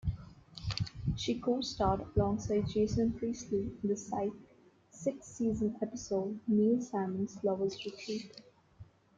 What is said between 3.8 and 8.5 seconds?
in the "Psych" sixth-season episode, "Neil Simon's Lover's Retreat".